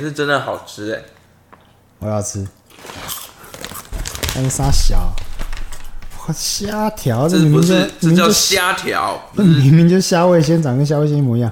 [0.00, 1.02] 是真的好吃哎、
[1.98, 2.46] 我要吃。
[4.34, 5.12] 那是啥小？
[6.26, 11.50] 哇虾条，这不是这叫虾条，这明明就虾味鲜长，跟虾味鲜一模一样。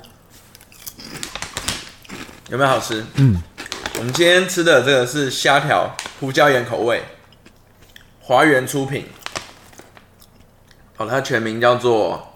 [2.51, 3.05] 有没有好吃？
[3.15, 3.43] 嗯，
[3.99, 5.91] 我们今天吃的这个是虾条
[6.21, 7.03] 胡椒盐口味，
[8.21, 9.07] 华源出品。
[10.99, 12.33] 哦，它全名叫做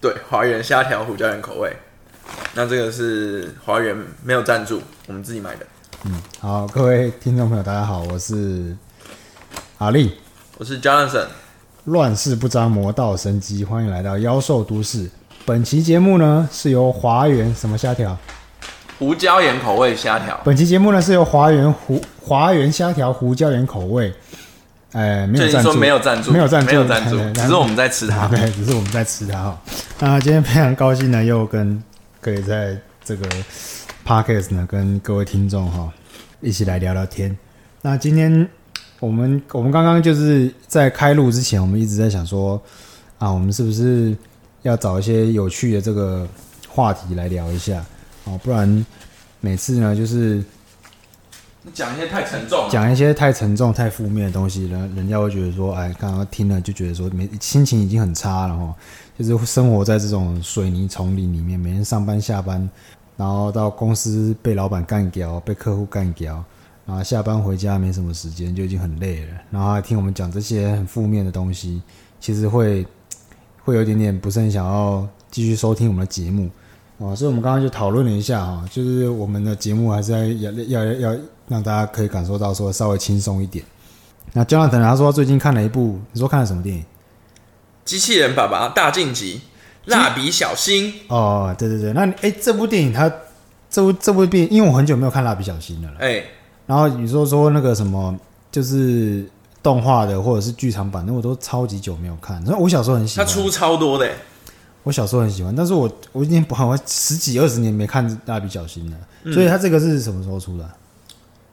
[0.00, 1.76] 对华源虾条胡椒盐口味。
[2.54, 5.66] 那这个是华源没有赞助，我们自己买的。
[6.04, 8.76] 嗯好，各位听众朋友，大家好，我是
[9.78, 10.18] 阿力。
[10.58, 11.26] 我是 Jonathan，
[11.84, 15.08] 乱世不张，魔道神机，欢迎来到妖兽都市。
[15.44, 18.16] 本期节目呢是由华源什么虾条？
[18.98, 20.38] 胡椒盐口味虾条。
[20.44, 24.12] 本期节目呢是由华源胡华源虾条胡椒盐口味，
[24.92, 28.26] 哎，没有赞助，最近说没有赞助，没有赞助，没有赞助，只是我们在吃它。
[28.30, 29.60] 对，只是我们在吃它哈。
[29.98, 31.82] 那今天非常高兴呢，又跟
[32.22, 33.28] 可以在这个
[34.06, 35.92] podcast 呢，跟各位听众哈
[36.40, 37.36] 一起来聊聊天。
[37.80, 38.48] 那今天
[39.00, 42.62] 我们我们刚刚就是在开录之前，我们一直在想说
[43.18, 44.16] 啊，我们是不是
[44.62, 46.24] 要找一些有趣的这个
[46.68, 47.84] 话题来聊一下
[48.22, 48.86] 哦，不然
[49.40, 50.40] 每次呢就是
[51.72, 52.68] 讲一些太沉重。
[52.70, 58.74] 讲一些太沉重、太负面的东西，人人家会觉得说，哎，刚刚听了就觉得说，没心情已经很差了哈。
[59.18, 62.68] 就是生活在这种水泥丛林里面，每天上班下班，
[63.16, 66.42] 然后到公司被老板干掉，被客户干掉，
[66.84, 69.32] 然后下班回家没什么时间，就已经很累了。
[69.50, 71.80] 然后还听我们讲这些很负面的东西，
[72.18, 72.84] 其实会
[73.62, 76.50] 会有一点点不是很想要继续收听我们的节目。
[77.02, 83.64] 哦，所以我们刚刚就讨论了一下哈，就是我们的节目还是要要要要让大家可以感受到说稍微轻松一点。
[84.32, 86.84] 那 Jonathan 他说他最近看了一部，你说看了什么电影？
[87.84, 89.40] 机器人爸爸大晋级，
[89.86, 90.94] 蜡笔小新。
[91.08, 93.12] 哦，对对对，那你哎，这部电影它
[93.68, 95.96] 这部这部电影，因为我很久没有看蜡笔小新了啦。
[95.98, 96.22] 哎、
[96.66, 98.16] 然后你说说那个什么，
[98.52, 99.28] 就是
[99.60, 102.40] 动画的或者是剧场版，那我都超级久没有看。
[102.46, 104.14] 那我小时候很喜欢，他出超多的、欸，
[104.82, 108.96] 我小时候很喜欢，但是我我已经不好像十几二十年没看蜡笔小新了。
[109.32, 110.64] 所以它这个是什么时候出的？
[110.64, 110.74] 啊、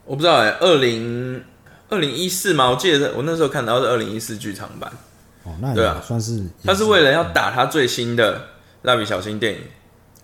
[0.06, 1.44] 我不知道哎、二零
[1.90, 2.70] 二零一四吗？
[2.70, 4.92] 我记得我那时候看到是二零一四剧场版，
[5.44, 5.98] 哦，那对啊。
[6.02, 8.48] 也算是，他是为了要打他最新的
[8.82, 9.60] 蜡笔小新电影，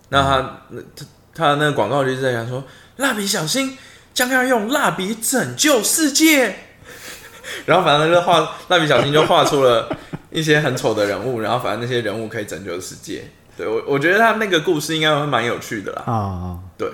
[0.08, 2.64] 那他那他他那个广告就是在讲说，
[2.96, 3.78] 蜡笔小新
[4.12, 6.56] 将要用蜡笔拯救世界，
[7.66, 9.88] 然后反正就画蜡笔小新就画出了
[10.36, 13.24] 一些很丑的人物，然后反正那些人物可以拯救世界。
[13.56, 16.02] 对我我觉得他那个故事应该会蛮有趣的啦。
[16.04, 16.90] 啊啊，对，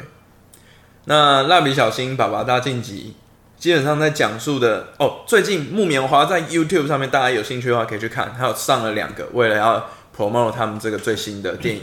[1.06, 3.16] 那蜡笔小新、爸爸大晋级
[3.58, 11.82] 基本上在讲述的哦，最近木棉花在 YouTube 上面，大家有兴趣的话可以去看，还有上了两个，为了要 promote 他们这个最新的电影。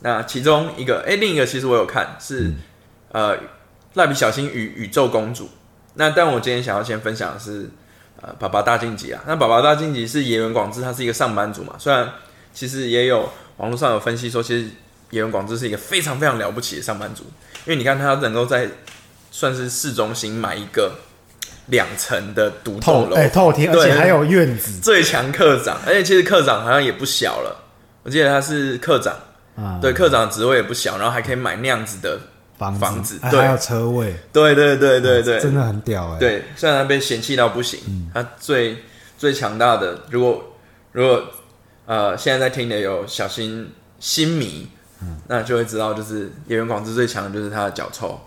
[0.00, 2.52] 那其中一个，哎、另一个其实我有看，是、
[3.12, 3.36] 呃
[3.94, 5.48] 蜡笔小新与宇宙公主。
[5.94, 7.70] 那但我今天想要先分享的是
[8.22, 9.22] 呃爸爸大晋级啊。
[9.26, 12.10] 那爸爸大晋级是野原广志，他是一个上班族嘛，虽然
[12.52, 13.28] 其实也有
[13.58, 14.64] 网络上有分析说，其实
[15.10, 17.24] 野原广志是一个非常非常了不起的上班族，
[17.64, 18.68] 因为你看他能够在
[19.30, 20.92] 算是市中心买一个
[21.66, 23.90] 两层的独栋楼，透哎、透天，而对。
[23.90, 24.80] 且还有院子。
[24.80, 27.64] 最强课长，而且其实课长好像也不小了，
[28.02, 29.14] 我记得他是课长，
[29.56, 32.18] 啊，对，课长职位也不小，然后还可以买那样子的，
[32.58, 32.80] 房子。
[32.80, 33.40] 房子对。
[33.40, 38.82] 哎还有车位，对对对对对，真的很屌哎、，对，虽然他被嫌弃到不行，他最
[39.18, 40.42] 最强大的，如果
[40.92, 41.22] 如果
[41.86, 44.68] 呃现在在听的有小新新迷，
[45.28, 48.20] 那就会知道，就是演员广志最强的就是他的脚臭，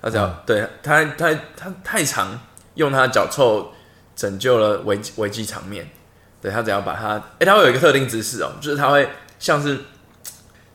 [0.00, 2.38] 他只要、对他他他太长
[2.74, 3.72] 用他的脚臭
[4.14, 5.90] 拯救了危危机场面，
[6.40, 9.78] 对他只要把他，哎、他会有一个特定姿势哦，就是他会像是。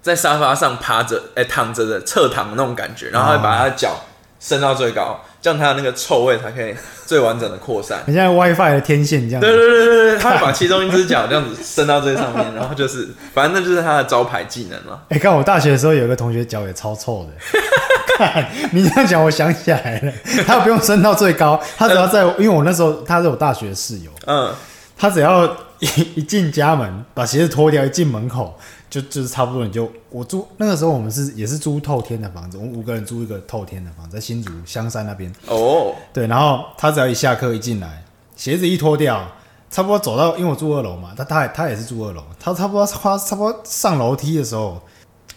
[0.08, 4.00] 在沙发上趴着，哎、躺着的侧躺的那种感觉，然后他会把他的脚
[4.40, 6.74] 伸到最高，这样他的那个臭味才可以
[7.06, 8.00] 最完整的扩散。
[8.06, 9.48] 很像 WiFi 的天线这样子。
[9.48, 15.04] 对对对对对，他会把其中一只脚这样子伸到最上面，然后就是，反正那就是他的招牌技能了。
[15.10, 17.60] 哎、看我大学的时候有一个同学脚也超臭的。
[18.18, 20.12] 看你这样讲，我想起来了，
[20.48, 24.52] 他不用升到最高，他只要在，因为我那时候他是我大学室友，嗯，
[24.98, 25.46] 他只要
[25.78, 28.60] 一一进家门，把鞋子脱掉，一进门口
[29.00, 35.32] 就就是差不多，你就我租那个时候我们是也是租透天的房子，我们五个人租一个透天的房子，在新竹香山那边。
[35.48, 38.04] 哦，对，然后他只要一下课一进来，
[38.36, 39.30] 鞋子一脱掉，
[39.70, 44.82] 差不多走到，因为我住二楼嘛，他他也他也是住二楼，他差不多花差不多上楼梯的时候，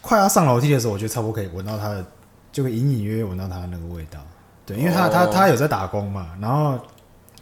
[0.01, 2.05] 快要上楼梯的时候，我觉得差不多可以闻到他的，
[2.51, 4.19] 就会隐隐约约闻到他的那个味道。
[4.65, 6.79] 对，因为他、他哦他有在打工嘛，然后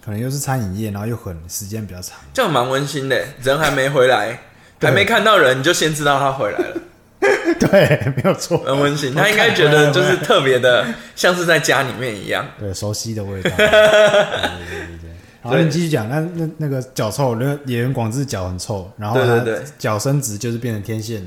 [0.03, 2.19] 可能又是餐饮业，然后又很时间比较长。
[2.32, 4.38] 这样蛮温馨的，人还没回来，对
[4.80, 6.76] 还没看到人，你就先知道他回来了。
[7.58, 9.12] 对，没有错，很温馨。
[9.12, 10.86] 他应该觉得就是特别的，
[11.16, 12.46] 像是在家里面一样。
[12.58, 13.50] 对，熟悉的味道。
[13.56, 15.10] 对对对对。
[15.42, 16.08] 好，你继续讲。
[16.08, 19.44] 那那那个脚臭，那个演员广志脚很臭，然后他
[19.78, 21.26] 脚伸直就是变成天线，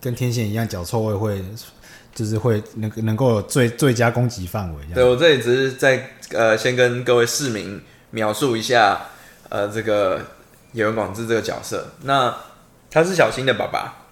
[0.00, 1.44] 跟天线一样，脚臭味会
[2.14, 4.80] 就是会能能够有最最佳攻击范围。
[4.94, 9.00] 对我这里只是在呃，先跟各位市民描述一下
[9.48, 10.20] 呃，这个
[10.72, 11.88] 演员广志这个角色。
[12.02, 12.32] 那
[12.92, 14.04] 他是小新的爸爸。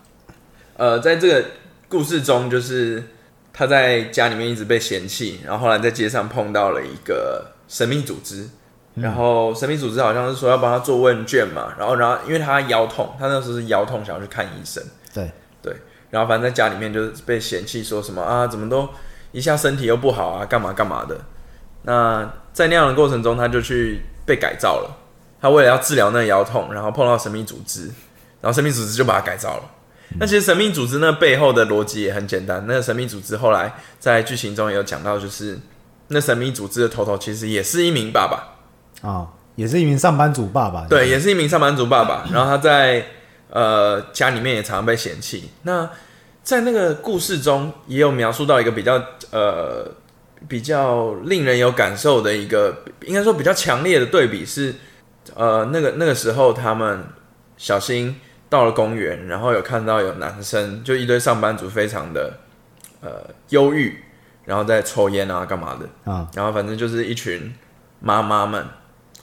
[0.78, 1.44] 呃，在这个
[1.86, 3.04] 故事中，就是
[3.52, 8.48] 他在家里面一直被嫌弃，然后后来在街上碰到了一个神秘组织，
[8.94, 14.82] 然后神秘组织好像是说要帮他做问卷嘛，然后然后因为他腰痛，他那时候是腰痛，想要去看医生。
[15.12, 15.30] 对
[15.60, 15.76] 对，
[16.08, 18.88] 然后反正在家里面就是被嫌弃，说什么啊，怎么都
[19.32, 21.20] 一下身体又不好啊，干嘛干嘛的。
[21.82, 24.96] 那在那样的过程中，他就去被改造了。
[25.42, 27.90] 他为了要治疗那个腰痛，然后碰到神秘组织，
[28.40, 29.62] 然后神秘组织就把它改造了。
[30.18, 32.64] 那其实神秘组织那背后的逻辑也很简单。
[32.66, 35.56] 那神秘组织后来在剧情中也有讲到，就是
[36.08, 40.84] 那神秘组织的头头其实也是一名爸爸啊，也是一名上班族爸爸。
[40.88, 42.26] 对，也是一名上班族爸爸。
[42.32, 43.06] 然后他在
[43.50, 45.48] 呃家里面也常常被嫌弃。
[45.62, 45.88] 那
[46.42, 49.00] 在那个故事中也有描述到一个比较
[49.30, 49.88] 呃
[50.48, 54.74] 比较令人有感受的一个，应该说比较强烈的对比是
[55.36, 57.04] 呃那个那个时候他们
[57.56, 58.16] 小心。
[58.50, 62.40] 到了公园，然后有看到有男生，就一堆上班族，非常的
[63.00, 64.02] 呃忧郁，
[64.44, 66.28] 然后在抽烟啊，干嘛的啊？
[66.34, 67.54] 然后反正就是一群
[68.00, 68.66] 妈妈们，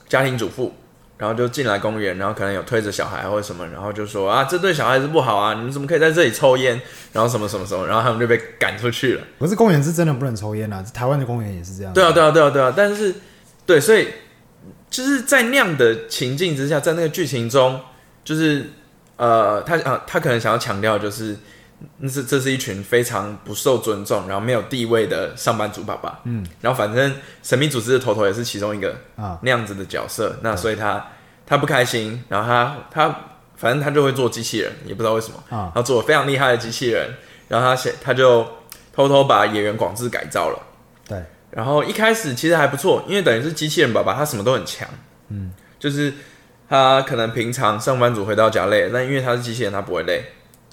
[0.08, 0.74] 家庭主妇，
[1.18, 6.80] 然后就进来公园，然后可能有推着小孩或者什么，然后就说啊，这对小孩子不好啊，你们怎么可以在这里抽烟？
[7.12, 9.22] 然后什么什么什么，然后他们就被赶出去了。
[9.38, 11.92] 可是公园是真的不能抽烟啊，台湾的公园也是这样。
[11.92, 12.72] 对啊，对啊，对啊，对啊。
[12.74, 13.14] 但是
[13.66, 14.08] 对，所以
[14.88, 17.78] 就是在那样的情境之下，在那个剧情中，
[18.24, 18.70] 就是。
[19.18, 21.36] 呃，他啊，他可能想要强调就是，
[21.98, 26.20] 那是这是一群非常不受尊重，然后没有地位的上班族爸爸。
[26.22, 27.12] 嗯，然后反正
[27.42, 30.38] 神秘组织的头头也是其中一个啊那样子的角色。
[30.40, 31.04] 那所以他
[31.44, 33.20] 他不开心，然后他他
[33.56, 37.10] 反正他就会做机器人，也不知道为什么啊，他做非常厉害的机器人。
[37.48, 38.46] 然后他写他就
[38.92, 40.58] 偷偷把演员广志改造了。
[41.08, 44.88] 对，然后一开始其实还不错，因为等于是机器人爸爸，他什么都很强。
[45.30, 46.14] 嗯，就是。
[46.68, 50.22] 他可能平常上班族回到家累，但因为他是机器人，他不会累。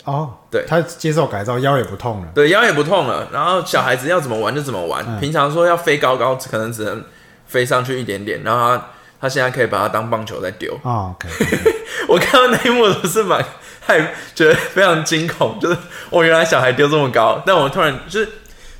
[0.04, 2.28] 哦，对，他接受改造，腰也不痛了。
[2.36, 3.28] 对，腰也不痛了。
[3.32, 5.20] 然后小孩子要怎么玩就怎么玩。
[5.20, 7.04] 平常说要飞高高，可能只能
[7.48, 8.44] 飞上去一点点。
[8.44, 8.86] 然后他
[9.22, 10.78] 他现在可以把它当棒球在丢。
[10.84, 11.16] 哦，
[12.08, 13.44] 我看到那一幕都是蛮
[13.82, 15.78] 害，觉得非常惊恐， 就是
[16.12, 18.30] 我原来小孩丢这么高，但我突然就是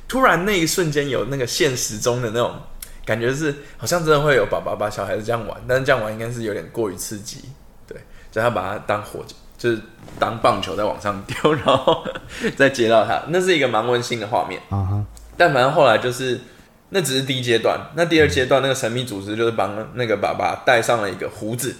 [0.06, 2.54] 突然那一瞬间有那个现实中的那种。
[3.06, 7.44] 感觉是好像真的会有爸爸把小孩子这样玩，但是这样玩应该是有点过于刺激，
[7.86, 7.96] 对，
[8.32, 9.24] 就他把它当火，
[9.56, 9.80] 就是
[10.18, 12.04] 当棒球在往上丢，然后
[12.56, 14.60] 再接到他，那是一个蛮温馨的画面。
[14.70, 15.04] 啊哈，
[15.36, 16.40] 但反正后来就是
[16.88, 21.76] 那只是第一阶段，那第二阶段那个神秘组织就是帮那个爸爸戴上了一个胡子，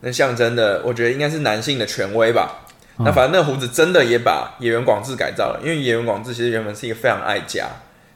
[0.00, 2.58] 那象征的我觉得应该是男性的权威吧。
[2.98, 7.66] 那反正那个胡子真的也把野原广志改造了，因为野原广志其实原本是一个非常爱家。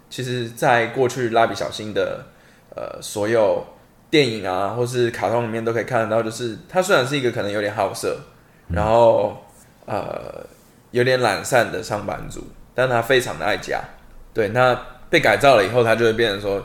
[0.09, 2.25] 其实，在过去蜡笔小新的
[2.75, 3.65] 呃所有
[4.09, 8.17] 电影啊，或是卡通里面都可以看得到，就是他虽然是一个可能有点好色，
[8.69, 9.37] 然后
[9.85, 10.47] 呃
[10.93, 13.81] 有点懒散的上班族，但他非常的爱家。
[14.33, 14.79] 对，那
[15.11, 16.65] 被改造了以后，他就会变成说，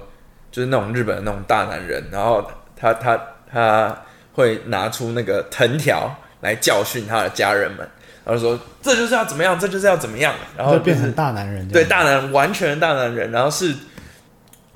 [0.51, 2.45] 就是那种日本的那种大男人，然后
[2.75, 3.19] 他他
[3.51, 3.97] 他
[4.33, 7.87] 会拿出那个藤条来教训他的家人们。
[8.23, 13.73] 然后说这就是要怎么样，这就是要怎么样，然后变成大男人，对大男完全大男人，然后是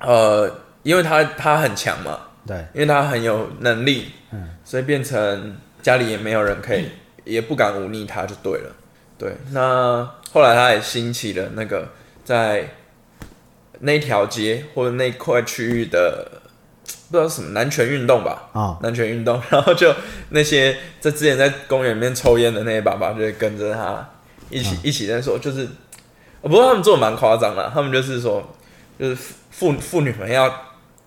[0.00, 6.88] 呃，因为他他很强嘛，对，因为他很有能力，嗯，所以变成家里也没有人可以，
[7.24, 8.70] 也不敢忤逆他，就对了，
[9.16, 9.36] 对。
[9.52, 11.88] 那后来他也兴起了那个
[12.24, 12.68] 在
[13.78, 16.42] 那条街或者那块区域的。
[17.08, 18.48] 不知道什么男权运动吧？
[18.52, 19.94] 啊，男权运动，然后就
[20.30, 24.04] 那些在之前在公园里面抽烟的那些爸爸，就会跟着他
[24.50, 25.68] 一起一起在说，就是
[26.42, 28.56] 不过他们做的蛮夸张的，他们就是说，
[28.98, 29.16] 就是
[29.52, 30.52] 妇妇女们要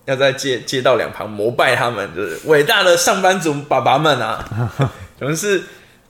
[0.06, 4.72] 要在街街道两旁膜拜他们，就是伟大的上班族爸爸们啊，
[5.20, 5.64] 你们是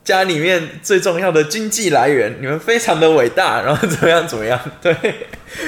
[0.05, 4.95] 家里面最重要的经济来源，你们非常的伟大，然后怎么样怎么样，对，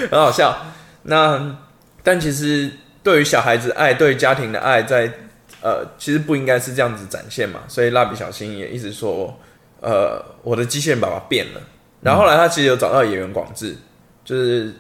[0.09, 0.56] 很好笑。
[1.02, 1.56] 那
[2.04, 2.71] 但其实。
[3.02, 5.12] 对于小孩子爱，对家庭的爱，在
[5.61, 7.61] 呃，其实不应该是这样子展现嘛。
[7.68, 9.37] 所以蜡笔小新也一直说，
[9.80, 11.61] 呃，我的机器人爸爸变了。
[12.00, 13.76] 然后后来他其实有找到演员广志，
[14.25, 14.73] 就是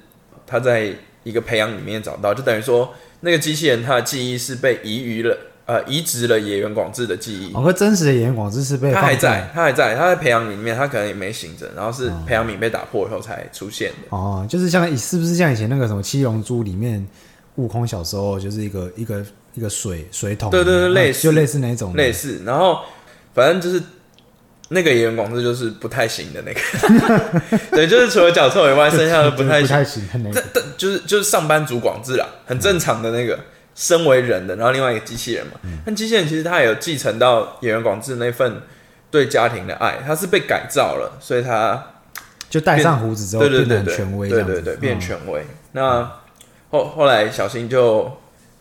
[0.46, 5.36] 他在一个培养里面找到，就等于说那个机器人他的记忆是被移于了
[5.66, 7.52] 呃移植了野原广志的记忆。
[7.54, 14.16] 哦，可真实的演员广志是被他还在，他还在，他在培养皿里面，他可能也没醒着，然后是培养皿被打破以后才出现的。
[14.16, 17.06] 哦，就是像以是不是像以前那个什么七龙珠里面，
[17.56, 22.80] 悟空小时候就是一个一个一个水水桶，对对对嗯类似就类似那种类似，然后
[23.34, 23.82] 反正就是
[24.68, 30.02] 那个演员广志就是不太行的那个， 对，就是除了脚臭以外，剩下的不太行。
[30.78, 33.38] 就是就是上班族广志啦，很正常的那个，
[33.74, 35.52] 身为人的，然后另外一个机器人嘛。
[35.62, 38.62] 嗯但机器人其实他也有继承到演员广志那份
[39.10, 41.80] 对家庭的爱，他是被改造了，所以他
[42.48, 45.46] 就戴上胡子之后对对对权威对对对，变嗯权威。
[45.72, 46.10] 那
[46.72, 48.10] 后后来小新就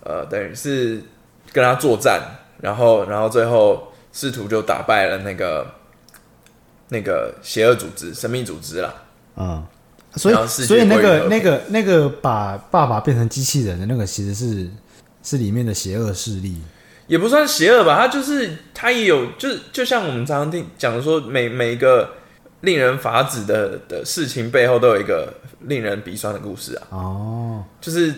[0.03, 1.01] 呃等于是
[1.51, 2.22] 跟他作战，
[2.62, 5.65] 然后然后最后试图就打败了那个
[6.89, 8.94] 那个邪恶组织、神秘组织啦。
[9.38, 9.65] 嗯，
[10.15, 14.70] 所以所以那个那个那个把爸爸变成机器人的那个，其实是
[15.24, 16.62] 是里面的邪恶势力。
[17.08, 22.10] 也不算邪恶吧，他就是他也有，就是就像我们常常听讲的说，每每一个
[22.62, 26.82] 令人发指的的事情背后都有一个令人鼻酸的故事啊。
[26.89, 28.13] 哦，就是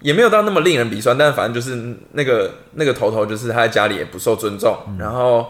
[0.00, 5.46] 也没有到那么令人鼻酸，但反正就是那个那个头头，就是他在家里也不受尊重，然后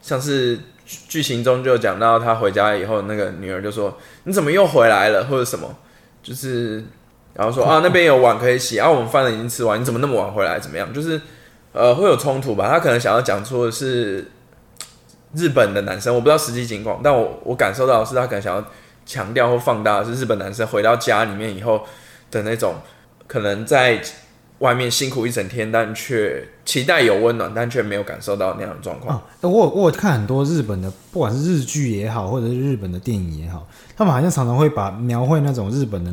[0.00, 5.68] 像是剧剧情中就讲到他回家以后，那个女儿就说：“你怎么又回来了？”或者什么，
[6.22, 6.82] 就是
[7.34, 10.58] 然后说 啊那边有碗可以洗，啊我们饭已经吃完，你怎么那么晚回来？
[10.58, 10.90] 怎么样？
[10.94, 11.20] 就是
[11.72, 12.68] 呃会有冲突吧？
[12.70, 14.26] 他可能想要讲出的是
[15.34, 18.64] 日本的男生，我不知道实际情况，但我我感受到是他可能想要
[19.08, 21.82] 强调或放大的是日本男生回到家里面以后
[22.30, 22.76] 的那种。
[23.26, 24.02] 可能在
[24.60, 29.18] 外面辛苦一整天，但却期待有温暖，但却没有感受到那样的状况。
[29.18, 36.10] 哦，我我有看很多日本的，不管是日剧也好，或者是日本的电影也好，他们好像常常会把描绘那种日本的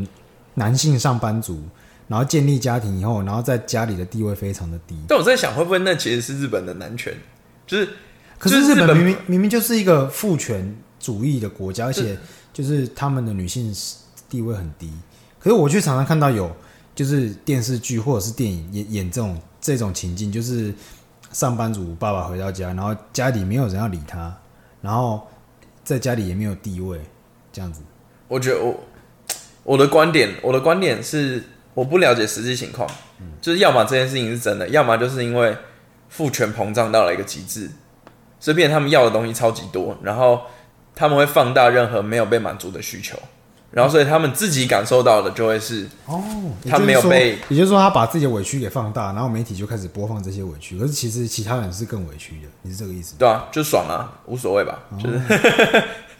[0.55, 1.63] 男性上班族，
[2.09, 4.93] 然后建立家庭以后，然后在家里的地位非常的低。
[5.07, 7.13] 但我在想，会不会那其实是日本的男权？
[7.65, 7.87] 就是
[8.37, 12.17] 可是日本明明明明就是一个父权主义的国家，而且
[12.55, 13.75] 就是他们的女性
[14.29, 14.89] 地位很低。
[15.37, 16.49] 可是我却常常看到有
[16.95, 20.73] 就是电视剧或者是电影演演这种这种情境，就是
[21.33, 24.33] 上班族爸爸回到家，然后家里没有人要理他，
[24.79, 25.27] 然后
[25.83, 27.01] 在家里也没有地位，
[27.51, 27.81] 这样子。
[28.29, 28.79] 我觉得我
[29.63, 31.43] 我的观点，我的观点是
[31.73, 32.89] 我不了解实际情况，
[33.41, 35.57] 就是要么这件事情是真的，要么就是因为
[36.07, 37.69] 父权膨胀到了一个极致，
[38.39, 40.41] 所以变他们要的东西超级多，然后
[40.95, 43.17] 他们会放大任何没有被满足的需求，
[43.71, 46.23] 然后所以他们自己感受到的就会是哦，
[46.69, 53.15] 他没有被，也就是说他把自己的委屈给放大，然后媒体就开始播放这些委屈，可是其实其他人是更委屈的，你是这个意思？
[53.19, 55.17] 对啊，就爽啊，无所谓吧，就是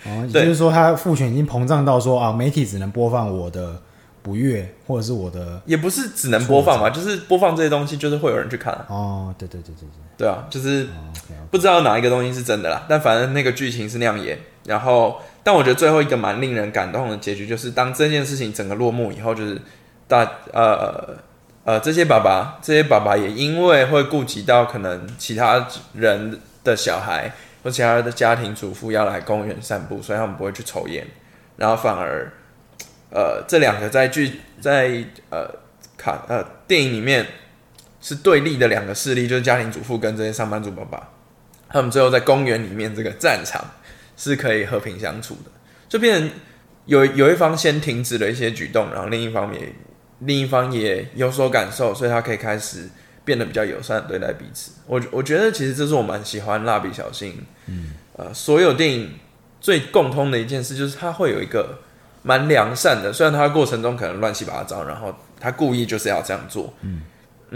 [0.06, 3.82] 哦， 也就是说，他父权已经膨胀到说啊，媒体只能播放我的
[4.22, 10.88] 不悦，或者是我的也不是只能播放嘛，就是播放这些东西，就是会有人去看啊，哦，对对对对对，对啊，就是
[11.50, 14.38] 不知道哪一个东西是真的啦，但反正那个剧情是那样演。
[14.66, 19.62] 然后，但我觉得最后一个蛮令人感动的结局，就是当这件事情整个落幕以后，就是
[20.08, 21.16] 大呃
[21.64, 27.32] 呃这些爸爸，这些爸爸也因为会顾及到可能其他人的小孩
[27.64, 31.06] 或其他的家庭主妇要来公园散步，所以他们不会去抽烟，
[31.58, 32.32] 然后反而
[33.12, 35.48] 呃这两个在剧在呃
[35.96, 37.24] 卡呃电影里面
[38.02, 41.10] 是对立的两个势力，就是家庭主妇跟这些上班族爸爸。
[41.70, 43.64] 他们最后在公园里面这个战场
[44.18, 45.52] 是可以和平相处的，
[45.88, 46.30] 就变成
[46.86, 49.74] 有有一方先停止了一些举动，然后另一方也
[50.20, 52.88] 另一方也有所感受，所以他可以开始
[53.24, 54.72] 变得比较友善地对待彼此。
[54.88, 57.34] 我我觉得其实这是我蛮喜欢蜡笔小新，
[57.68, 59.12] 嗯，呃，所有电影
[59.60, 61.80] 最共通的一件事就是它会有一个
[62.24, 67.02] 蛮良善的，虽然它过程中可能乱七八糟，然后他故意就是要这样做，嗯。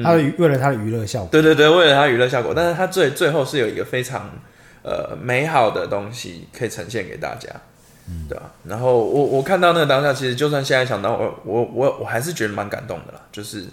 [0.02, 4.30] 他为了他的娱乐效果，对对对，为了他娱乐效果，但是他最最后是有一个非常
[4.84, 7.50] 呃美好的东西可以呈现给大家，
[8.08, 13.66] 嗯对吧、然后我我看到那个当下，其实就算现在想到我我我我还是觉得蛮感动的啦，就是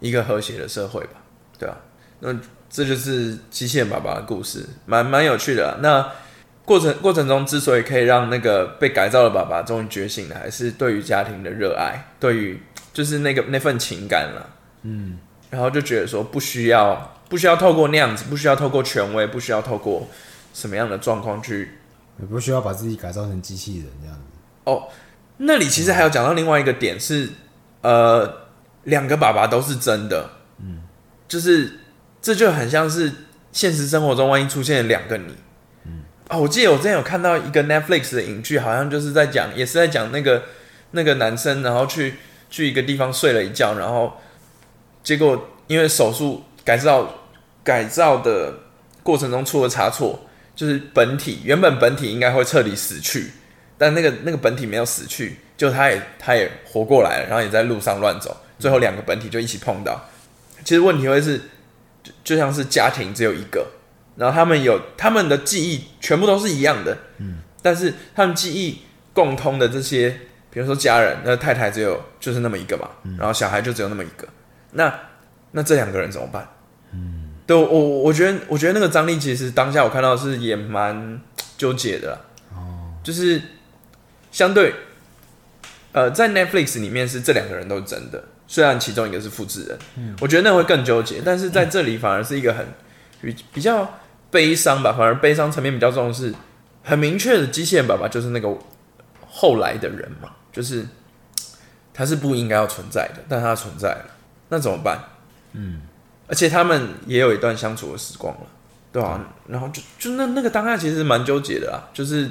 [0.00, 1.22] 一个和谐的社会吧，
[1.58, 1.76] 对吧、
[2.20, 2.34] 那
[2.68, 5.78] 这就是机器人爸爸的故事，蛮蛮有趣的啦。
[5.80, 6.12] 那
[6.64, 12.60] 过程过程中之所以可以让那个被改造的爸爸终于觉醒了，还是对于家庭的热爱，对于
[12.92, 14.46] 就是那个那份情感啦。
[15.50, 20.06] 然后就觉得说不需要不需要透过那样子，不需要透过权威，不需要透过
[20.52, 21.78] 什么样的状况去
[22.20, 24.22] 也不需要把自己改造成机器人这样子。
[24.66, 24.84] 哦。
[25.38, 27.28] 那里其实还有讲到另外一个点是，
[27.80, 28.46] 呃，
[28.84, 30.82] 两个爸爸都是真的，嗯，
[31.26, 31.80] 就是
[32.22, 33.12] 这就很像是
[33.50, 35.34] 现实生活中万一出现了两个你，
[35.86, 40.44] 嗯啊，我记得我之前有看到一个 Netflix 的影剧，好像就是在讲，也是在讲那个
[40.92, 42.14] 那个男生，然后去
[42.48, 44.12] 去一个地方睡了一觉，然后
[45.02, 47.12] 结果因为手术改造
[47.64, 48.54] 改造的
[49.02, 50.20] 过程中出了差错，
[50.54, 53.32] 就是本体原本本体应该会彻底死去，
[53.76, 60.08] 但那个那个本体没有死去，就他也他也活过来了，然后也在路上乱走，最后两个本体就一起碰到。
[60.62, 61.38] 其实问题会是，
[62.02, 63.66] 就就像是家庭只有一个，
[64.16, 68.80] 然后他们有他们的记忆全部都是一样的，嗯，但是他们记忆
[69.12, 70.10] 共通的这些，
[70.50, 74.26] 比如说家人，那太太只有就是那么一个嘛，然后小孩就只有那么一个，
[74.72, 74.92] 那
[75.50, 76.48] 那这两个人怎么办？
[76.92, 81.20] 嗯，对我我我觉得我觉得那个张力其实当下我看到是也蛮
[81.56, 82.20] 纠结的啦，
[82.54, 83.40] 哦，就是
[84.32, 84.74] 相对，
[85.92, 88.24] 呃，在 Netflix 里面是这两个人都是真的。
[88.46, 92.66] 虽然其中一个是复制人，嗯，我觉得那会更纠结，但是在这里反而是一个很
[93.20, 93.98] 比比较
[94.30, 96.32] 悲伤吧，反而悲伤层面比较重是
[96.82, 98.54] 很明确的，机器人爸爸就是那个
[99.26, 100.86] 后来的人嘛，就是
[101.94, 104.06] 他是不应该要存在的，但他存在了，
[104.50, 105.02] 那怎么办？
[105.52, 105.80] 嗯，
[106.26, 108.46] 而且他们也有一段相处的时光了，
[108.92, 109.20] 对吧？
[109.48, 112.30] 然后就就那那个当下其实蛮纠结的啦，就是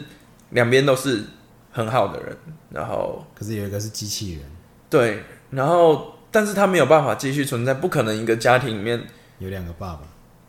[0.50, 1.23] 两边都是
[1.71, 2.38] 很好的人，
[2.71, 4.41] 然后可是有一个是机器人，
[4.89, 5.23] 对。
[5.51, 9.00] 然后，但是他没有办法继续存在，不可能一个家庭里面
[9.38, 10.00] 有两个爸爸，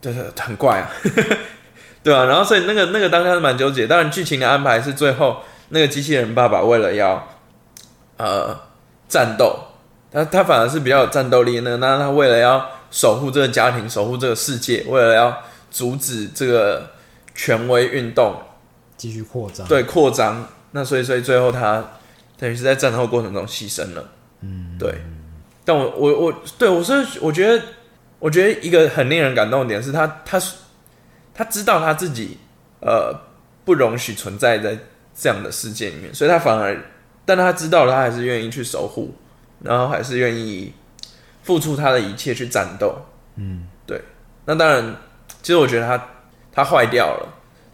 [0.01, 0.89] 对对，很怪啊，
[2.03, 2.25] 对啊。
[2.25, 3.87] 然后，所以那个那个当下是蛮纠结。
[3.87, 7.29] 当然，剧情的安排是最后那个机器人爸爸为了要
[8.17, 8.59] 呃
[9.07, 9.55] 战斗，
[10.11, 11.61] 他他反而是比较有战斗力。
[11.61, 15.37] 那那他为了要守护这个家庭，守护这个世界，为了要
[15.69, 16.93] 阻止这个
[17.35, 18.41] 权威运动
[18.97, 20.47] 继续扩张，对扩张。
[20.71, 21.85] 那所以所以最后他
[22.39, 24.11] 等于是在战后过程中牺牲了。
[24.43, 24.95] 嗯，对，
[25.65, 27.65] 但我我我对我是我觉得，
[28.21, 30.41] 我觉得一个很令人感动的点是他他
[31.35, 32.39] 他知道他自己
[32.81, 33.13] 呃
[33.65, 34.79] 不容许存在在
[35.17, 36.81] 这样的世界里面，所以他反而，
[37.25, 39.13] 但他知道了，他还是愿意去守护，
[39.63, 40.73] 然后还是愿意
[41.45, 42.97] 付出他的一切去战斗。
[43.37, 44.03] 嗯，对。
[44.47, 44.97] 那当然，
[45.41, 46.05] 其实我觉得他
[46.53, 47.29] 他坏掉了，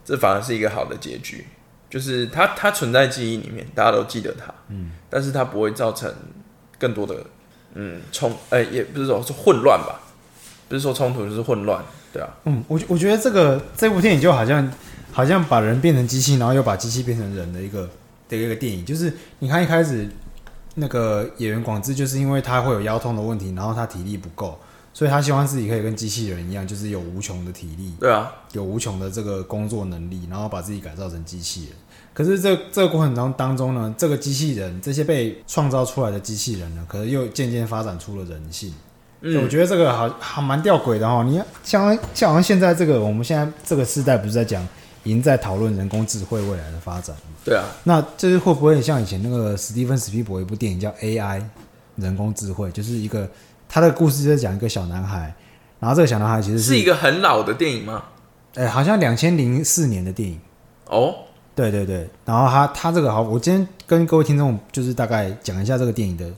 [0.04, 1.46] 这反而是一个好的结局，
[1.88, 4.52] 就是他他存在记忆里面，大家都记得他。
[4.68, 6.14] 嗯，但是他不会造成。
[6.80, 7.14] 更多的，
[7.74, 10.00] 嗯，冲，哎，也不是说是混乱吧，
[10.66, 12.28] 不是说冲突，就是混乱，对啊。
[12.44, 14.72] 嗯，我我觉得这个这部电影就好像
[15.12, 17.86] 好像把人变成机器，然后又把机器变成人的一个
[18.30, 18.82] 的一个电影。
[18.82, 20.08] 就是你看一开始
[20.80, 24.58] 那个演员广志，就是因为他会有腰痛的问题，然后他体力不够，
[24.92, 31.72] 所以他希望自己可以跟机器人一样，就是有无穷的体力，对啊，有无穷的这个工作能力，然后把自己改造成机器人。
[32.12, 38.74] 可是这这个过程中当中呢，这个机器人这些被创造出来的机器人呢，可能又渐渐发展出了人性。
[39.20, 41.22] 嗯，我觉得这个好还蛮吊诡的哈。
[41.22, 44.66] 你像像好像现在这个我们现在这个时代不是在讲，
[45.02, 47.64] 已经在讨论人工智慧未来的发展对啊。
[47.84, 51.42] 那这是会不会像以前那个史蒂芬史皮伯一部电影叫 AI
[51.96, 53.28] 人工智慧，就是一个
[53.68, 55.34] 他的故事就在讲一个小男孩，
[55.78, 58.04] 然后这个小男孩其实是一个很老的电影吗？
[58.54, 60.40] 哎，好像两千零四年的电影
[60.86, 61.14] 哦。
[61.54, 66.30] 对对对，然后他他这个好，我今天跟各位听众就是大概讲一下这个电影的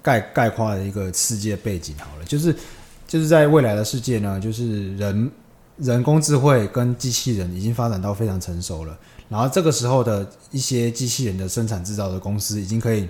[0.00, 2.54] 概概括的一个世界背景好了，就是
[3.06, 5.30] 就是在未来的世界呢，就是人
[5.80, 13.08] 人工智慧跟机器人已经发展到非常成熟了，然后这个时候的一些机器人的生产制造的公司已经可以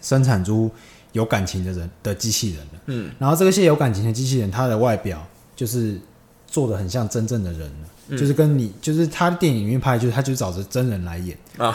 [0.00, 0.70] 生产出
[1.12, 6.00] 有感情的人的机器人了，嗯，然后这些有感情的机器人，它的外表就是
[6.46, 7.88] 做的很像真正的人了。
[8.18, 11.74] 就是跟你，就是他电影里面拍，就是他就找着真人来演啊，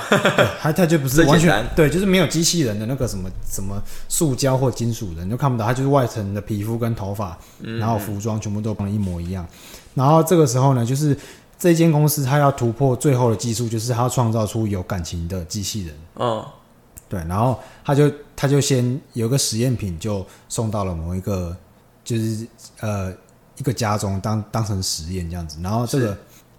[0.62, 9.48] 他他就不是 完全对，就是没有机器人的那个什么什么塑胶或金属人，就看不到，他就是外层的皮肤跟头发，然后服装全部都帮一模一样。
[9.96, 11.18] 然后这个时候呢，就是
[11.58, 15.96] 这间公司他要突破最后的技术，就是他要创造出有感情的机器人。
[16.20, 16.46] 嗯，
[17.10, 21.56] 对，然后他就他就先有个实验品，就送到了某一个
[22.04, 22.48] 就是
[22.80, 23.12] 呃
[23.58, 26.18] 一个家中当当成实验这样子，然后这个。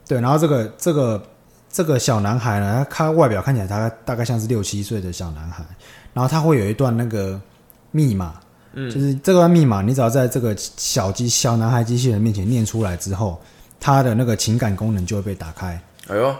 [0.08, 1.22] 对，然后这个这个
[1.70, 5.62] 这个小男孩呢，他外表看起来他大概像是六七岁的小男孩，
[6.14, 7.38] 然后他会有一段那个
[7.90, 8.40] 密码，
[8.72, 13.38] 嗯，就是这段密码，你只要在这个小机小男孩机器人面前念出来之后，
[13.78, 16.34] 他的那个情感功能就会被打开，哎呦，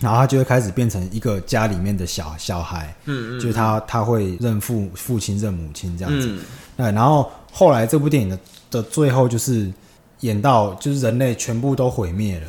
[0.00, 6.38] 然后他就会开始变成一个家里面的小小孩，嗯嗯，就是他他会认父父亲认母亲这样子，
[6.76, 8.38] 对，然后后来这部电影的
[8.70, 9.72] 的最后就是
[10.20, 12.46] 演到就是人类全部都毁灭了。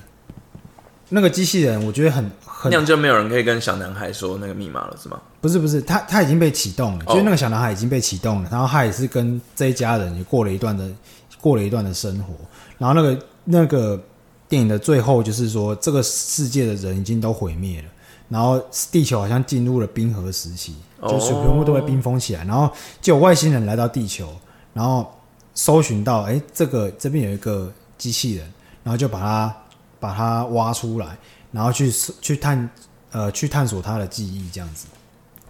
[1.10, 5.20] 那个机器人，我觉得很很，那样就没有人可以跟小男孩说那个密码了，是吗？
[5.42, 10.88] 不是不是，他他已经被启动了，就是那个小男孩已经被启动了，然后他也是跟这一家人也过了一段的
[11.42, 12.36] 过了一段的生活，
[12.78, 14.00] 然后那个那个
[14.48, 17.88] 电影的最后就是说，这个世界的人已经都毁灭了，
[18.28, 24.30] 然后地球好像进入了冰河时期，就水全部都被冰封起来，然后就有外星人来到地球，
[24.74, 25.12] 然后
[25.56, 28.46] 搜寻到，哎，这个这边有一个机器人。
[28.82, 29.56] 然后就把它
[30.00, 31.18] 把它挖出来，
[31.52, 32.70] 然后去去探
[33.12, 34.88] 呃去探索它的记忆这样子，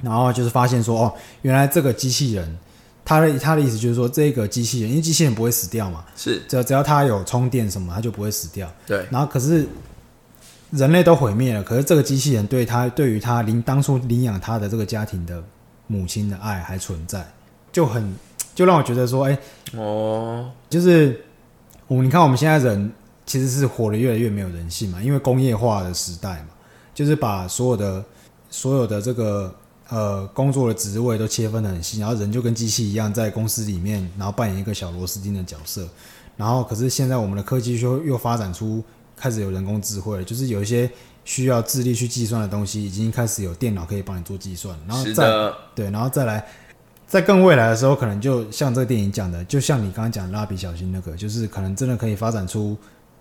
[0.01, 2.57] 然后就是发现说哦，原来这个机器人，
[3.03, 6.41] 他的他的意思就是说这个机器人，因为机器人不会死掉嘛，是。
[6.47, 8.71] 只要只要它有充电什么，它就不会死掉。
[8.85, 9.67] 对，然后可是
[10.71, 15.43] 人类都毁灭了，可是这个机器人对他对于他领当初领养他的这个家庭的
[15.87, 17.25] 母亲的爱还存在，
[17.71, 18.15] 就很
[18.53, 19.37] 就让我觉得说，哎、
[19.73, 21.25] 哦，就是
[21.87, 22.91] 我你看我们现在人
[23.29, 26.47] 其实是活得越来越没有人性嘛，因为工业化的时代嘛，
[26.95, 28.03] 就是把所有的
[28.49, 29.53] 所有的这个
[29.89, 35.87] 呃工作的职位都切分的很细，然后人就跟机器一样在公司里面，然后扮演一个小螺丝钉的角色。
[36.35, 38.83] 然后可是现在我们的科技就又发展出
[39.15, 40.89] 开始有人工智慧了，就是有一些
[41.23, 46.43] 需要智力去计算的东西，已经开始有电脑可以帮你做计算，然后再对，然后再来，
[47.05, 52.75] 在更未来的时候，可能就像这个电影讲的，就像你刚刚讲的蜡笔小新那个，就是可能真的可以发展出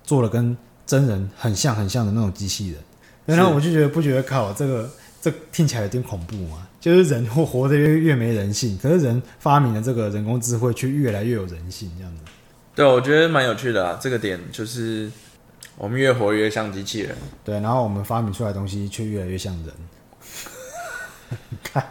[0.08, 2.80] 做了跟真人很像很像的那种机器人。
[3.26, 4.90] 然后我就觉得不觉得靠这个
[5.20, 6.66] 这听起来有点恐怖嘛？
[6.80, 12.22] 就是人活活得越越没人性，可是人发明的这个人工智慧却越来越有人性，这样子。
[12.74, 13.98] 对，我觉得蛮有趣的啊。
[14.00, 15.10] 这个点就是
[15.76, 17.14] 我们越活越像机器人。
[17.44, 19.74] 对，然后我们发明出来的东西却越来越像人。
[21.62, 21.84] 看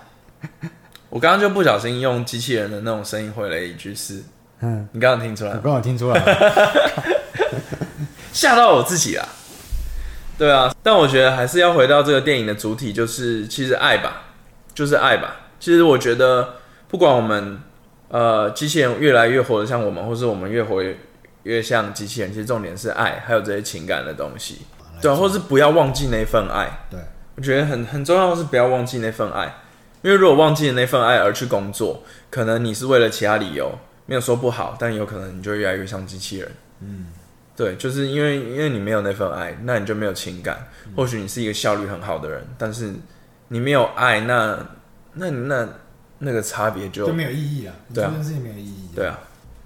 [1.09, 4.23] 我刚刚就不小心用机器人的那种声音回了一句是，
[4.61, 5.59] 嗯，你刚刚听出来吗？
[5.61, 6.97] 我刚好听出来了。
[8.37, 9.27] 吓到我自己啦。
[10.37, 14.25] 对啊，但我觉得还是要回到这个电影的主体，就是其实爱吧，
[14.75, 15.37] 就是爱吧。
[15.59, 17.59] 其实我觉得，不管我们
[18.09, 20.95] 呃机器人越来越活得像我们，或是我们越活越
[21.41, 24.59] 越像机器人，其实重点是爱，还有这些情感的东西。
[25.01, 26.85] 对啊，或是不要忘记那份爱。
[26.91, 26.99] 对，
[27.37, 29.45] 我觉得很很重要的是不要忘记那份爱，
[30.03, 36.51] 因为如果忘记了那份爱而去工作，可能你是为了其他理由，没有说不好，但有可能你就越来越像机器人。
[36.81, 37.07] 嗯，
[37.57, 40.65] 对，就是因为因为你没有那份爱，那你就没有情感。
[40.95, 42.93] 或许你是一个效率很好的人，但是
[43.49, 44.57] 你没有爱，那
[45.15, 45.67] 那你那
[46.19, 47.73] 那个差别就就没有意义了。
[47.93, 48.89] 对啊这件事情没有意义。
[48.95, 49.19] 对啊。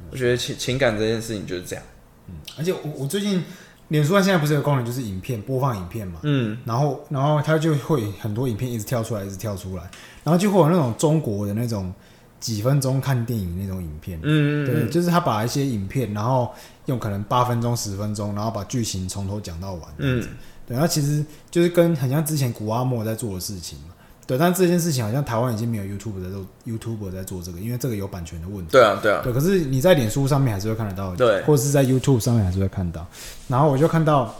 [0.09, 1.85] 我觉得情情感这件事情就是这样。
[2.27, 3.43] 嗯而且我我最近
[3.89, 9.83] 脸书上现在不是有个功能，就是影片播放影片嘛，嗯，然后然后它就会很多影片一直跳出来，一直跳出来，
[10.23, 11.93] 然后就会有那种中国的那种
[12.39, 16.53] 几分钟看电影那种影片，嗯，对，就是他把一些影片，然后
[16.85, 20.21] 用可能八分钟、十分钟，然后把剧情从头讲到完，嗯，
[20.67, 23.85] 对，然后其实就是跟很像之前古阿莫在做的事情嘛。
[24.27, 28.71] 对，但这件事情好像台湾已经没有 YouTube 在做 YouTube 在做这个，因为这个有版权的问题。
[28.71, 33.05] 对啊，对啊，对，可是你在脸书上面还是会看得到，对或者是在 YouTube 上面还是会看到。
[33.49, 34.33] 然后我就看到，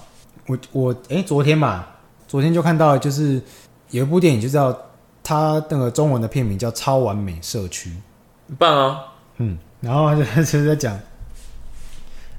[0.48, 3.42] 我我诶，昨天吧，昨天就看到，就是
[3.90, 4.74] 有一部电影，就叫
[5.22, 7.90] 它那个中文的片名叫《超完美社区》，
[8.48, 9.00] 很棒哦。
[9.38, 10.98] 嗯，然后他就他 就是在讲，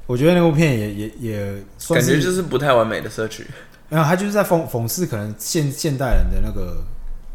[0.07, 3.47] 我觉得那部片也也也算感觉是，就是不太完美的社区。
[3.89, 6.83] 然后他就是在讽讽刺可能现现代人的那个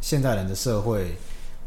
[0.01, 1.15] 现代人的社会，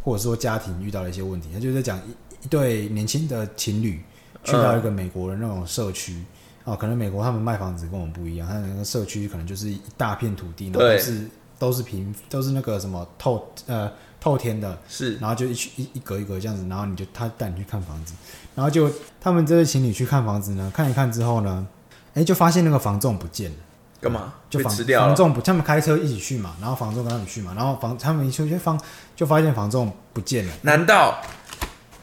[0.02, 1.48] 或者说家庭遇到了一些问题。
[1.52, 4.00] 他就是在讲一一对年轻的情侣
[4.44, 6.22] 去到一个美国的那种社区。
[6.64, 11.24] 哦，可能美国他们卖房子跟我们不一样，他那个社区可能就是一大片土地，然后是
[11.58, 18.12] 都是平，都是那个什么透呃透天的，是，然后就一区一一格一格这样子，然后你就他带你去看房子，
[18.60, 21.66] 然后就他们这对情侣去看房子呢，看一看之后呢，
[22.12, 23.56] 哎，就发现那个房仲不见了，
[24.02, 24.34] 干嘛？
[24.50, 25.00] 就房吃掉。
[25.00, 28.78] 房仲不，他们开车一起去嘛，然后房仲跟他们去嘛，然后房他们一出去就房
[29.16, 31.22] 就发现房仲不见了，难道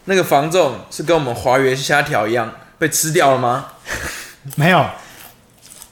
[0.06, 3.67] 那个房仲是跟我们华元虾条一样被吃掉了吗？
[4.58, 4.84] 没有，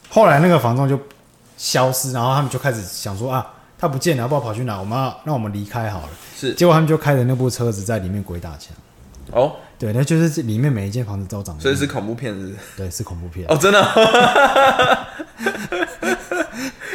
[0.09, 0.99] 后来那个房仲就
[1.57, 6.55] 消失，然后他们就开始想说啊，他不见了，不知道跑去哪，我们要让我们离开好了，是。
[6.55, 8.75] 结果他们就开着那部车子在里面鬼打墙，
[9.31, 12.55] 哦，对，那就是里面每一间房子都长所以是恐怖片是是？
[12.77, 13.81] 对，是恐怖片，哦，真的，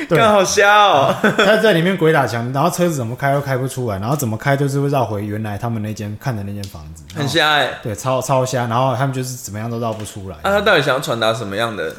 [0.08, 1.14] 对干好瞎哦。
[1.22, 10.36] 他在里面鬼打墙，然后车子怎么开都开不出来，然后怎么开都是会绕回原来他们那间看的那间房子，很瞎哎、对，超超瞎，然后他们就是怎么样都绕不出来。
[10.42, 11.94] 那、他到底想要传达什么样的？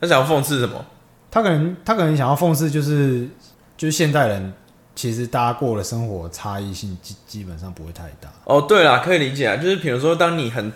[0.00, 0.84] 他想要讽刺什么？
[1.30, 3.28] 他可能他可能想要讽刺，就是
[3.76, 4.52] 就是现代人
[4.94, 8.32] 其实大家过的生活差异性基基本上不会太大。
[8.44, 10.72] 哦，对啦，可以理解啊，就是比如说，当你很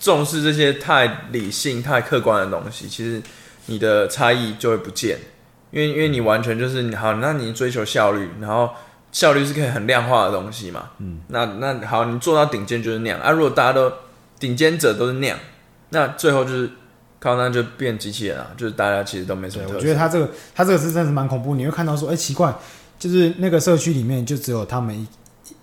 [0.00, 3.20] 重视这些太理性、太客观的东西，其实
[3.66, 5.18] 你的差异就会不见，
[5.70, 8.70] 因为因为你完全就是你好，那你追求效率，然后
[9.10, 13.92] 效率是可以很量化的东西嘛，嗯，那那好，你做到顶尖就是那样啊，如果大家都
[14.38, 15.36] 顶尖者都是那样，
[15.90, 16.70] 那最后就是
[17.18, 21.56] 靠那就变机器人啊，就是大家其实都没什，么特，我觉得他这个他这个是真的是蛮恐怖。
[21.56, 22.54] 你会看到说，哎、奇怪，
[22.98, 25.06] 就是那个社区里面就只有他们一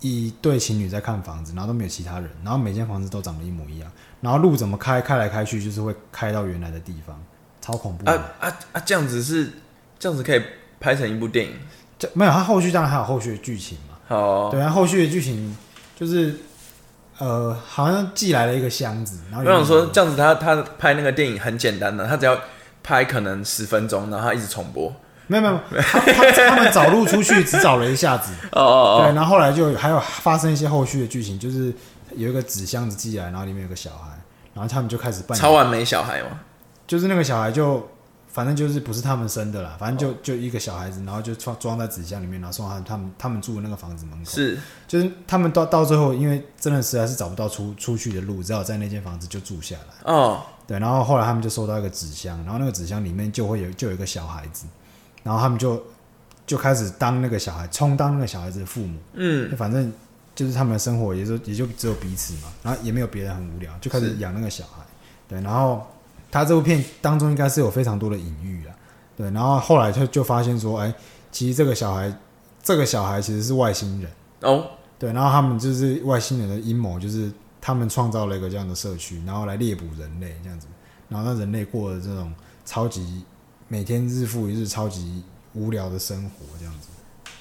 [0.00, 7.20] 一对情侣在看房子，然后都没有其他人，然后每间房子都长得一模一样，然后路怎么开开来开去，就是会开到原来的地方，
[7.60, 8.10] 超恐怖。
[8.10, 8.80] 啊啊啊！
[8.84, 9.50] 这样子是
[9.98, 10.42] 这样子可以
[10.80, 11.52] 拍成一部电影。
[11.98, 14.16] 这没有，它后续当然还有后续的剧情嘛。
[14.16, 15.56] 哦，对，它后续的剧情
[15.94, 16.34] 就是
[17.18, 22.38] 呃，好像寄来了一个箱子，然后有我想说这样子他他拍那个电影很简单的，他只要
[22.82, 24.92] 拍可能十分钟，然后他一直重播。
[25.26, 31.72] 没有没有，他他他们找路出去只找了一下子， 哦哦对，然后后来就还有发生一些后续的剧情，就是
[32.14, 34.10] 有一个纸箱子寄来，然后里面有个小孩，
[34.54, 35.40] 然后他们就开始扮演。
[35.40, 36.40] 超完美小孩嘛。
[36.86, 37.84] 就是那个小孩就
[38.28, 44.30] 反正就是不是他们生的啦，反正就就一个小孩子，然后就装装在纸箱里面，然后送到他们他们住的那个房子门口。
[44.30, 44.56] 是。
[44.86, 50.12] 就是他们到到最后，因为真的实在是找不到出出去的路，只好在那间房子就住下来。
[50.12, 54.66] 哦，对，然后后来他们就收到一个纸箱，然后那个纸箱里面就会有就有一个小孩子，
[55.26, 55.82] 然后他们就
[56.46, 58.96] 就开始当那个小孩，充当那个小孩子的父母。
[59.14, 59.92] 嗯，反正
[60.36, 64.84] 就是他们的生活也就也就只有彼此嘛，然后也没有别人很无聊，就开始养那个小孩。
[65.26, 65.84] 对，然后
[66.30, 68.72] 他这部片当中应该是有非常多的隐喻啊。
[69.16, 70.94] 对，然后后来他就发现说，哎，
[71.32, 72.16] 其实这个小孩，
[72.62, 74.08] 这个小孩其实是外星人。
[74.42, 74.64] 哦，
[75.00, 80.68] 对，然后他们就是外星人的阴谋，就是他们创造了一个这样的社区，然后来猎捕人类这样子，
[81.08, 82.32] 然后让人类过了这种
[82.64, 83.24] 超级
[83.68, 85.22] 每天日复一日超级
[85.54, 86.88] 无聊的生活这样子。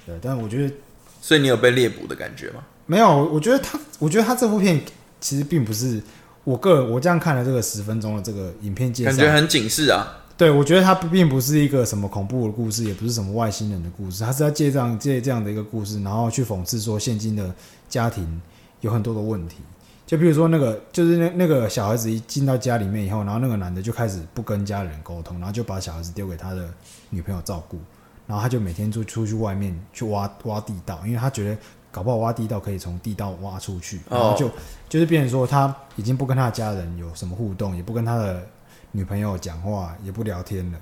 [0.06, 0.74] 对，但我觉得
[1.22, 2.64] 所以你有被猎捕的感觉吗？
[2.86, 4.80] 没有，我觉得他，我觉得他这部片
[5.20, 6.02] 其实并不是
[6.44, 10.22] 我个人，我这样看了这个十分钟的这个影片介绍，感觉很警示啊。
[10.38, 17.56] 对我觉得它并不是一个什么恐怖的故事，也不是什么外星人的故事，它是要借这样借这样的一个故事，然后去讽刺说现今的
[17.90, 18.42] 家庭
[18.82, 19.58] 有很多的问题。
[20.06, 26.70] 就比如说那个，就是那那个小孩子一进到家里面以后，然后那个男的就开始不跟家人沟通，然后就把小孩子丢给他的
[27.10, 27.80] 女朋友照顾，
[28.28, 31.58] 然后他就每天就出去外面去挖挖地道，因为他觉得
[31.92, 34.50] 搞不好挖地道可以从地道挖出去，然后就、
[34.88, 38.46] 就是变成说他已经不跟他的家人有什么互动，也不跟他的
[38.92, 40.80] 女朋友讲话，也不聊天了。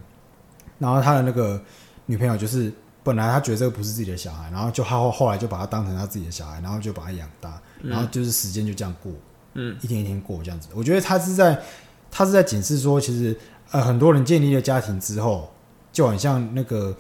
[0.80, 1.62] 然后他的那个
[2.08, 9.12] 女朋友就是本来他觉得这个不是自己的小孩，然后就他后后来就把他当成他自己的小孩，然后就把他养大，然后就是时间就这样过，
[9.54, 10.70] 嗯，一天一天过这样子。
[10.74, 11.62] 我觉得他是在
[12.10, 13.38] 他是在警示说，其实
[13.72, 15.52] 呃很多人建立了家庭之后，
[15.92, 16.96] 就很像那个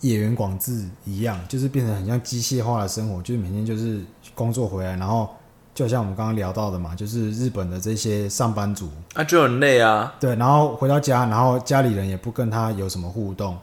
[0.00, 4.00] 野原广志一样，就是变成很像机械化的生活，就是每天就是
[4.34, 5.28] 工作回来，然后
[5.74, 10.14] 就像我们刚刚聊到的嘛，就是日本的这些上班族，啊，就很累啊。
[10.20, 13.58] 对，然后回到家，然后家里人也不跟他有什么互动，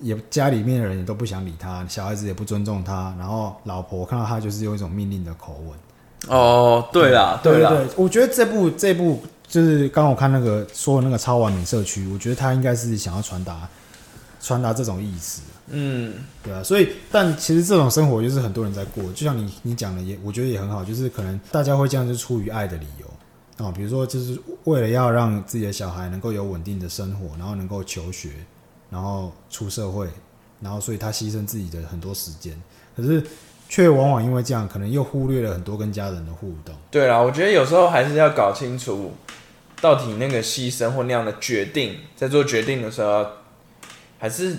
[0.00, 5.78] 也家里面的人也都不想理他，小孩子也不尊重他，然后老婆看到他就是用一种命令的口吻。
[6.28, 13.68] 哦，对啦，啦，对对，我觉得这部这部就是刚刚我看那个说的那个超完美社区，我觉得他应该是想要传达
[14.40, 15.42] 传达这种意思。
[15.68, 23.06] 嗯，对啊，所以但其实这种生活就是很多人在过，就像你你讲的也，我觉得也很好，就是可能大家会这样，就是出于爱的理由
[23.64, 28.30] 啊、比如说就是为了要让自己的小孩能够有稳定的生活，然后能够求学，
[28.90, 30.08] 然后出社会，
[30.60, 32.60] 然后所以他牺牲自己的很多时间，
[32.96, 33.24] 可是
[33.68, 36.74] 却往往因为这样，可能又忽略了很多跟家人的互动。
[36.90, 39.12] 对啦，我觉得有时候还是要搞清楚，
[39.80, 43.24] 到底那个牺牲或那样的决定，在做决定的时候，
[44.18, 44.56] 还是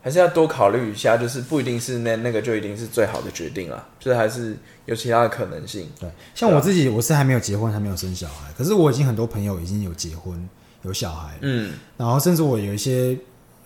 [0.00, 5.90] 还是要多考虑一下，就是不一定是那那个就一定是最好的决定啦，就是还是有其他的可能性。
[6.00, 10.48] 对，像我自己，我是还没有结婚，还没有生小孩，可是我已经很多朋友已经有结婚、
[10.84, 13.16] 有小孩，嗯，然后甚至我有一些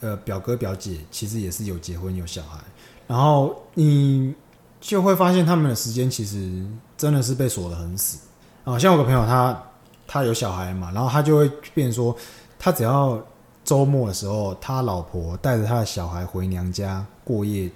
[0.02, 2.58] 呃表哥表姐，其实也是有结婚有小孩，
[3.06, 4.34] 然后你
[4.78, 6.62] 就会发现他们的时间其实
[6.98, 8.18] 真的是被锁得很死
[8.64, 8.78] 啊。
[8.78, 9.62] 像我个朋友他
[10.06, 12.14] 他有小孩嘛，然后他就会变说，
[12.58, 13.18] 他只要
[13.64, 17.70] 周末的时候，他老婆带着他的小孩回娘家过夜。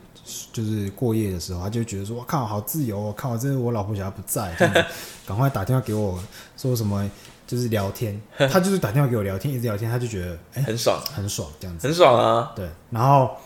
[0.52, 2.98] 就是过夜的时候，他就觉得说：“我靠，好自由！
[2.98, 4.52] 我靠，这是我老婆小孩不在，
[5.24, 6.18] 赶快打电话给我，
[6.56, 7.08] 说什么
[7.46, 8.20] 就是聊天。
[8.50, 11.86] 他就是打电话给我聊天，一直聊天，他就觉得哎、很爽，很爽这样子。
[11.86, 12.52] 很爽啊。
[12.56, 13.36] 对，然后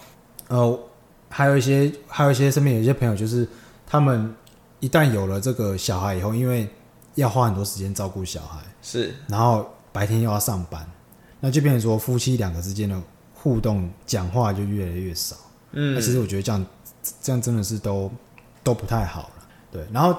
[0.48, 0.80] 呃，
[1.28, 3.46] 还有一些还有一些身边有一些朋友，就是
[3.86, 4.34] 他们
[4.80, 6.68] 一旦有了这个小孩以后，因为
[7.16, 10.88] 要花很多时间照顾小孩，是，然后白天又要上班，
[11.40, 13.00] 那就变成说夫妻两个之间的
[13.34, 15.36] 互动讲话就越来越少。
[15.72, 16.66] 嗯那，其实我觉得这样
[17.20, 18.10] 这样真的是都
[18.62, 19.46] 都不太好了。
[19.70, 20.16] 对，然后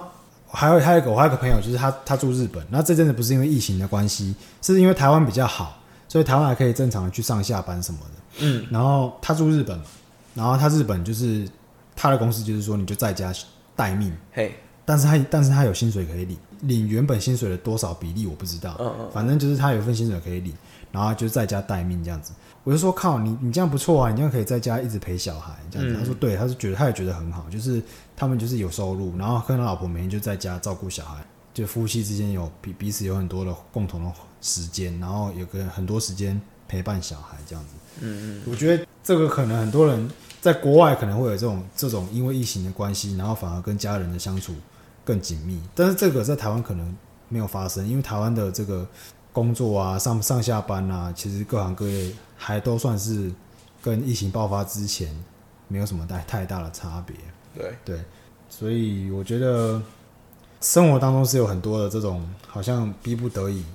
[0.51, 8.45] 还有还有一个我还有一个朋友，就是他他住日本，那这阵子不是因为疫情的关系，是因为台湾比较好，所以台湾还可以正常的去上下班什么的。
[8.45, 9.85] 嗯，然后他住日本嘛，
[10.33, 11.47] 然后他日本就是
[11.95, 13.33] 他的公司就是说你就在家
[13.75, 14.53] 待命，嘿，
[14.85, 20.53] 但是他但是他有薪水可以领，领原本薪水的多少比例我不知道，嗯嗯反正就是他有份薪水可以领，
[20.91, 22.31] 然后就在家待命这样子。
[22.63, 25.95] 我就说靠你你这样不错啊，你这样可以在家一直陪小孩这样子。
[25.95, 27.81] 嗯他说对，他是觉得他也觉得很好，就是
[28.15, 37.71] 他们就是有收入，然后跟他老婆每天就在家照顾小孩，就夫妻之间有彼彼此有很多的共同的时间，然后有个很多时间陪伴小孩这样子。
[38.01, 44.53] 嗯嗯，我觉得这个可能很多人在国外可能会有这种这种因为疫情的关系，然后反而跟家人的相处
[45.03, 45.59] 更紧密。
[45.75, 46.95] 但是这个在台湾可能
[47.29, 48.87] 没有发生，因为台湾的这个
[49.31, 53.31] 工作啊、上上下班啊，其实各行各业还都算是
[53.81, 55.13] 跟疫情爆发之前
[55.67, 57.15] 没有什么太太大的差别。
[57.53, 57.99] 对对，
[58.49, 59.81] 所以我觉得
[60.59, 63.65] 生活当中是有很多的这种好像逼不得已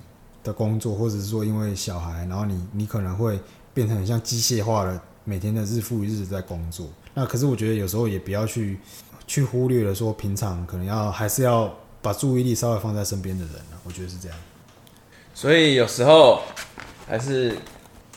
[0.45, 3.41] 的工作，或者是说因为小孩，然后你你可能会
[3.75, 6.87] 变成很像机械化的每天的日复一日在工作。
[7.12, 8.79] 那可是我觉得有时候也不要去
[9.27, 14.39] 去忽略了说平常可能要还是要把注意力稍微放在身边的人啊我觉得是这样。
[15.35, 16.43] 所以有时候
[17.09, 17.57] 还是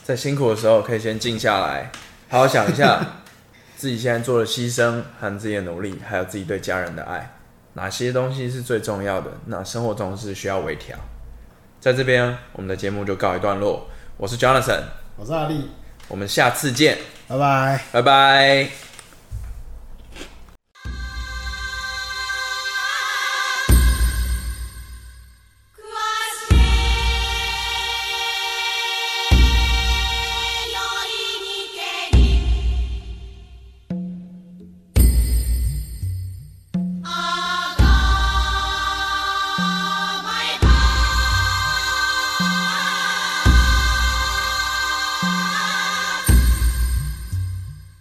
[0.04, 1.92] 在辛苦的时候，可以先静下来，
[2.30, 3.22] 好好想一下
[3.76, 7.36] 自己现在做的牺牲和自己的努力，还有自己对家人的爱，
[7.74, 9.32] 哪些东西是最重要的？
[9.46, 10.98] 那生活中是需要微调。
[11.80, 13.88] 在这边，我们的节目就告一段落。
[14.18, 14.82] 我是 Jonathan，
[15.16, 15.70] 我是阿力，
[16.08, 17.82] 我们下次见，拜拜。
[17.92, 18.89] 拜拜。